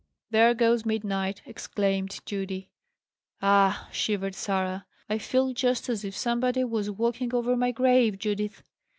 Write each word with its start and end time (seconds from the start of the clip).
"There 0.31 0.55
goes 0.55 0.83
midnight!" 0.83 1.43
exclaimed 1.45 2.21
Judy. 2.25 2.71
"Ugh!" 3.39 3.75
shivered 3.93 4.33
Sarah. 4.33 4.87
"I 5.07 5.19
feel 5.19 5.53
just 5.53 5.89
as 5.89 6.03
if 6.03 6.17
somebody 6.17 6.63
was 6.63 6.89
walking 6.89 7.35
over 7.35 7.55
my 7.55 7.69
grave, 7.69 8.17
Judith." 8.17 8.63